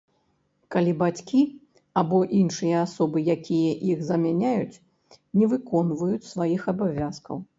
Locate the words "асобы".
2.85-3.17